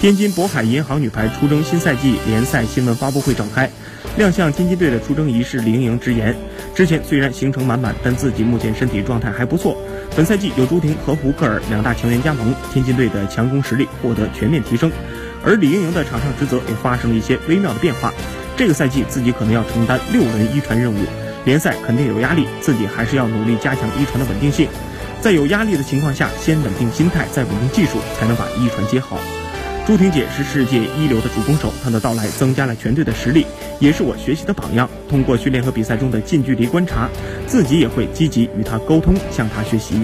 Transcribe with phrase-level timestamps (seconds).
[0.00, 3.68] 天津渤海银行女排出征新赛季联赛新闻发布会召开，
[4.16, 6.36] 亮相天津队的出征仪式，李盈莹直言，
[6.72, 9.76] 之前虽然行程满满，但自己目前身体状态还不错。
[10.14, 14.88] 本赛季有朱婷和胡克尔两大强援加盟，天津队的强攻实力获得全面提升。
[15.44, 18.14] 而李盈莹的场上职责也发生了一些微妙的变化，
[18.56, 20.98] 这个赛季自己可能要承担六轮一传任务，
[21.44, 24.68] 联赛肯定有压力，自己还是要努力加强一传的稳定性。
[25.20, 29.18] 在有压力的情况下，先稳定心态，再稳定技术，才能把一传接好。
[29.88, 33.46] 朱婷姐是世界一流的主攻手，她的到来增加了全队的实力，
[33.80, 34.86] 也是我学习的榜样。
[35.08, 37.08] 通过训练和比赛中的近距离观察，
[37.46, 40.02] 自己也会积极与她沟通，向她学习。